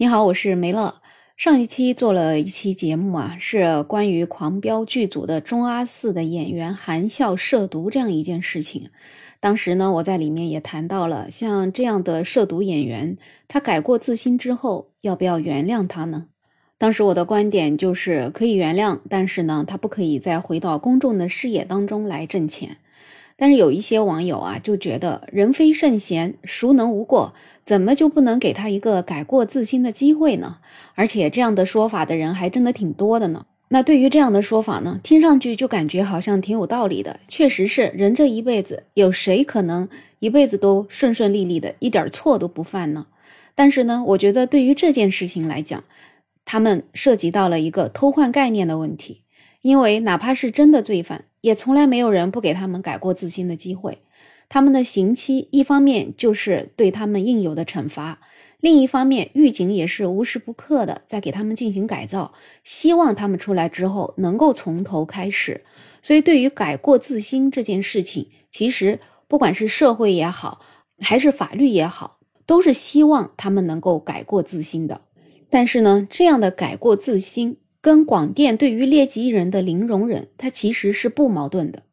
[0.00, 0.94] 你好，我是梅乐。
[1.36, 8.90] 上一期做了一期节目啊，是关于《狂飙》剧组的中阿四的演员含笑涉毒这样一件事情。
[9.40, 16.26] 当时呢，我在里面也谈到了，像这样的涉毒演员，他改过自新之后，要不要原谅他呢？
[16.78, 22.76] 当时我的观点就是可以原谅，但是呢，他不可以再回到公众的视野当中来挣钱。
[23.40, 27.32] 但是有一些网友啊，就觉得人非圣贤，孰能无过？
[27.64, 30.56] 怎么就不能给他一个改过自新的机会呢？
[30.96, 33.46] 而且这样的说法的人还真的挺多的呢。
[33.68, 37.20] 那对于这样的说法呢，听上去就感觉好像挺有道理的。
[37.28, 43.06] 确实是，人这一辈子有谁可能一辈子都顺顺利利的，一点错都不犯呢？
[43.54, 45.84] 但是呢，我觉得对于这件事情来讲，
[46.44, 49.22] 他们涉及到了一个偷换概念的问题，
[49.62, 51.26] 因为哪怕是真的罪犯。
[51.40, 53.98] 也从来没有人不给他们改过自新的机会。
[54.48, 58.18] 他们的刑期，一方面就是对他们应有的惩罚，
[58.60, 62.32] 另一方面，狱警也是无时不刻的在给他们进行改造，
[62.64, 65.62] 希望他们出来之后能够从头开始。
[66.00, 70.62] 所以，对于改过自新这件事情，其实不管是社会也好，
[70.98, 75.02] 还是法律也好，都是希望他们能够改过自新的。
[75.50, 77.58] 但是呢，这样的改过自新。
[77.80, 81.84] 跟广电对于劣迹艺人的零容忍，它其实是不矛盾的。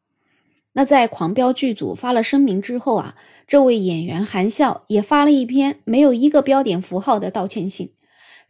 [0.74, 3.16] 那在《狂飙》剧组发了声明之后啊，
[3.48, 7.92] 这位演员韩笑也发了一篇没有一个标点符号的道歉信。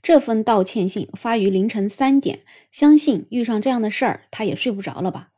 [0.02, 2.39] 这份道歉信发于凌晨三点，
[2.72, 5.30] 相信遇上这样的事儿，他也睡不着了吧？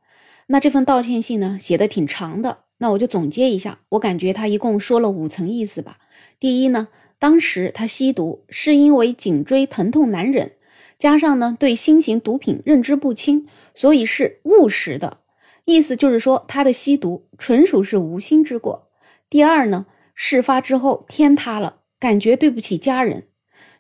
[0.48, 5.98] 那这份道歉信呢，写的挺长的，那我就总结一下，我感觉他一共说了五层意思吧。
[6.40, 10.52] 第一呢，当时他吸毒是因为颈椎疼痛难忍。
[11.00, 15.20] 加上呢，对新型毒品认知不清，所以是误食的。
[15.66, 18.90] 意思就是说，他的吸毒纯属是无心之过。
[19.30, 23.28] 第二呢，事发之后天塌了，感觉对不起家人。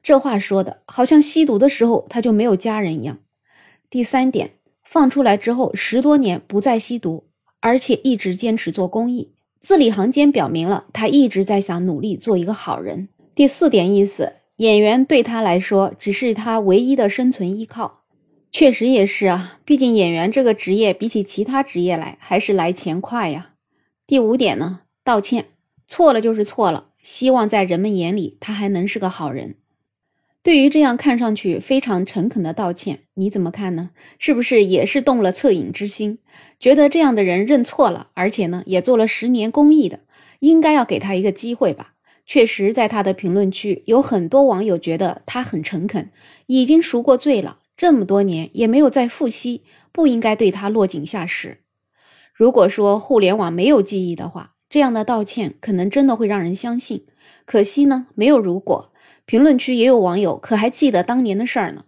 [0.04, 3.20] 这话说的好像吸毒的时候他就没有家人一样。
[3.90, 4.52] 第三点，
[4.84, 7.30] 放出来之后十多年不再吸毒，
[7.62, 13.10] 而且一直坚持做公益，字里行间表明了他一直在想努力做一个好人。
[13.34, 14.34] 第四点意思。
[14.58, 18.02] 演员对他来说只是他唯一的生存依靠，
[18.52, 19.60] 确实也是啊。
[19.64, 23.52] 毕竟演员这个职业比起其他职业来，还是来钱快呀。
[24.08, 25.46] 第五点呢，道歉，
[25.86, 29.58] 错了就是错了，希望在人们眼里他还能是个好人。
[30.42, 33.92] 对于这样看上去非常诚恳的道歉，你怎么看呢？
[34.18, 36.18] 是不是也是动了恻隐之心，
[36.60, 40.00] 觉得这样的人认错了，而且呢也做了十年公益的，
[40.40, 41.94] 应该要给他一个机会吧？
[42.28, 46.12] 确实，在他的评论区有很多网友觉得他很诚恳，
[46.48, 51.60] 已经赎过罪了，这么多年也没有再复吸，不应该对他落井下石。
[52.34, 57.06] 如果说互联网没有记忆的话，这样的道歉可能真的会让人相信。
[57.46, 58.92] 可惜呢，没有如果。
[59.26, 61.86] 评论区也有网友可还记得当年的事儿呢？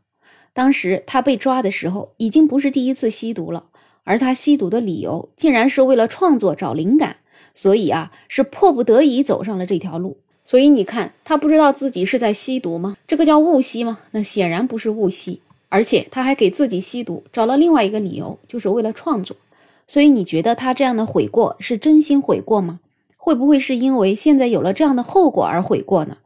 [0.54, 3.66] 当时他被抓的时候，已经不是第一次吸毒了，
[4.06, 7.18] 而他吸毒的理由竟然是为了创作找灵感，
[7.54, 10.22] 所以啊，是迫不得已走上了这条路。
[10.50, 12.98] 所以你看，他不知道自己是在吸毒吗？
[13.06, 14.00] 这个叫误吸吗？
[14.10, 19.38] 那显然不是误吸，而且他还给自己吸毒找了另外一个理由，就是为了创作。
[19.86, 22.80] 所以你觉得他这样的悔过是真心悔过吗？
[23.16, 26.18] 会不会是因为现在有了这样的后果而悔过呢？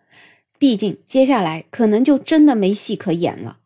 [0.58, 3.58] 毕竟接下来可能就真的没戏可演了。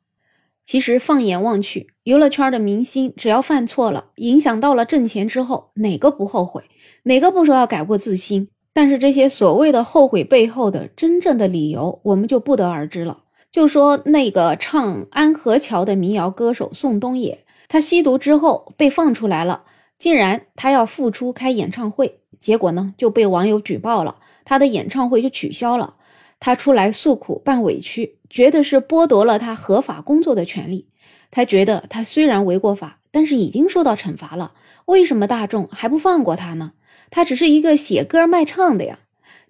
[0.65, 6.63] 其实放眼望去，娱乐圈的明星只要犯错了，影响到了挣钱之后，哪个不后悔？
[7.03, 8.49] 哪个不说要改过自新？
[8.77, 13.23] 但是这些所谓的后悔背后的真正的理由，我们就不得而知了。
[13.49, 19.63] 就说那个唱《安河桥》的民谣歌手宋冬野，他吸毒之后被放出来了，
[19.97, 25.95] 竟然他要复出开演唱会，结果呢就被网友举报了，他的演唱会就取消了。
[26.39, 30.87] 他出来诉苦办委屈，觉得是剥夺了他合法工作的权利。
[31.31, 34.53] 他觉得他虽然违过法，但是已经受到惩罚了，
[34.85, 36.73] 为什么大众还不放过他呢？
[37.09, 38.99] 他只是一个写歌卖唱的呀，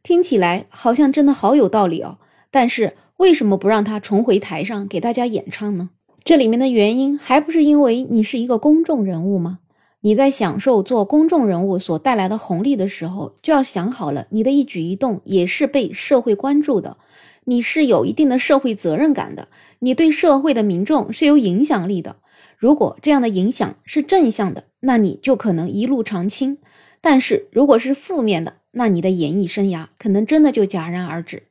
[0.02, 2.18] 听起来好像真的好有道理哦。
[2.50, 5.90] 但是为什么不让他重回台上给大家演唱呢？
[6.24, 9.60] 这里面的原因还不是因为你是一个公众人物吗？
[10.00, 16.96] 你在享受做公众人物所带来的红利的时候，就要想好了，你的一举一动也是被社会关注的，
[17.44, 19.50] 你是有一定的社会责任感的，
[19.80, 22.16] 你对社会的民众是有影响力的。
[22.58, 26.58] 如果这样的影响是正向的，那你就可能一路长青。
[27.02, 31.44] 但是如果是负面的，那你的演艺生涯可能真的就戛然而止。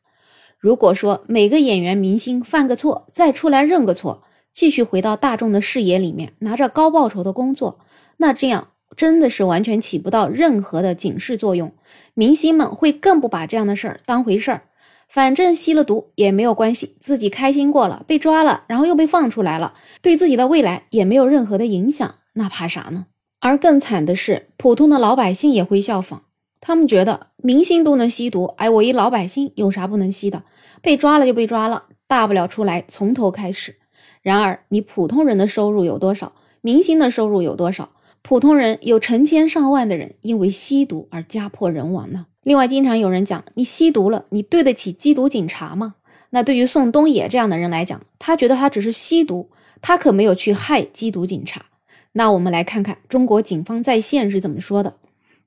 [0.59, 7.79] 如果说每个演员明星犯个错，再出来认个错，继续回到大众的视野里面，拿着高报酬的工作，
[8.17, 11.73] 那这样真的是完全起不到任何的警示作用。
[12.15, 14.63] 明星们会更不把这样的事儿当回事儿，
[15.09, 23.07] 反正吸了毒也没有关系，自己开心过了，被抓了，然后又被放出来了，对自己的未来也没有任何的影响，那怕啥呢？
[23.41, 26.23] 而更惨的是，普通的老百姓也会效仿，
[26.61, 30.43] 他们觉得明星都能吸毒，哎，我一老百姓有啥不能吸的？
[30.83, 33.77] 被抓了就被抓了，大不了出来从头开始。
[34.23, 36.33] 然而，你普通人的收入有多少？
[36.61, 37.91] 明星的收入有多少？
[38.23, 42.27] 普通人有成千上万的人因为吸毒而家破人亡呢。
[42.47, 45.97] 另外，经常有人讲，你吸毒了，你对得起缉毒警察吗？
[46.31, 49.51] 那对于宋冬野这样的人来讲，他觉得他只是吸毒，
[49.83, 51.67] 他可没有去害缉毒警察。
[52.13, 54.95] 那我们来看看中国警方在线是怎么说的。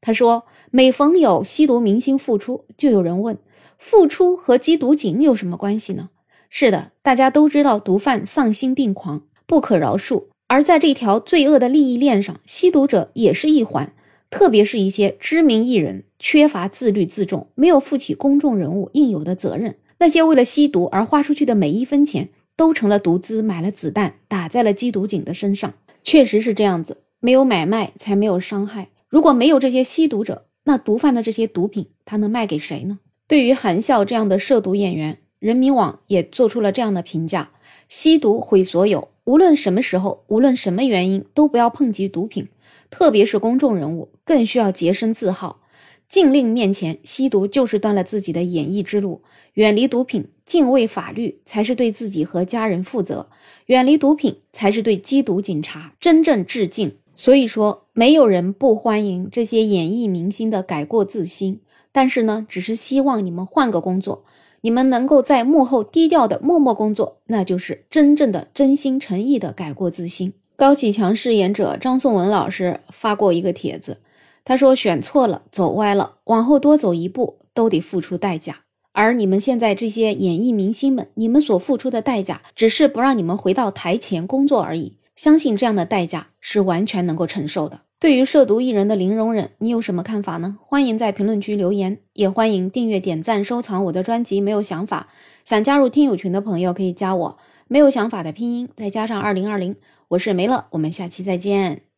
[0.02, 3.38] 他说，每逢有吸毒明星复出，就有人问，
[3.78, 6.10] 复出和缉毒警有什么关系呢？
[6.50, 10.26] 是的，大家都知道毒贩丧心病狂，不可饶恕。
[10.48, 13.94] 而在这条罪恶的利益链上，吸毒者也是一环，
[14.30, 19.76] 特别是一些知名艺人，缺乏自律自重，没有负起公众人物应有的责任。
[19.98, 25.74] 那些为了吸毒而花出去的每一分钱，都成了毒资，买了子弹，打在了缉毒警的身上。
[26.04, 28.90] 确实是这样子，没有买卖才没有伤害。
[29.08, 33.00] 如果没有这些吸毒者，那毒贩的这些毒品，他能卖给谁呢？
[33.28, 37.52] 对于韩笑这样的涉毒演员，人民网也做出了这样的评价：
[37.88, 39.10] 吸毒毁所有。
[39.30, 42.48] 无论什么时候，无论什么原因，都不要碰及毒品，
[42.90, 45.62] 特别是公众人物，更需要洁身自好。
[46.08, 49.22] 禁令面前，吸毒就是断了自己的演艺之路。
[49.54, 53.30] 远离毒品，敬畏法律，才是对自己和家人负责。
[53.68, 56.98] 远离毒品，才是对缉毒警察真正致敬。
[57.14, 61.62] 所以说，没有人不欢迎这些演艺明星的改过自新，
[61.92, 64.26] 但是呢，只是希望你们换个工作。
[64.62, 70.34] 你们能够在幕后低调的默默工作，那就是真正的真心诚意的改过自新。
[70.56, 74.00] 高启强饰演者张颂文老师发过一个帖子，
[74.44, 78.58] 他说：“选错了，走歪了，往后多走一步都得付出代价。
[78.92, 84.96] 而你们现在这些演艺明星们，你们所付出的代价，只是不让你们回到台前工作而已。
[85.20, 90.58] 相信这样的代价是完全能够承受的。”对于涉毒艺人的零容忍，你有什么看法呢？
[90.66, 94.40] 欢迎在评论区留言，也欢迎订阅、点赞、收藏我的专辑。
[94.40, 95.10] 没有想法，
[95.44, 97.38] 想加入听友群的朋友可以加我。
[97.68, 99.76] 没有想法的拼音再加上二零二零，
[100.08, 101.89] 我是梅乐，我们下期再见。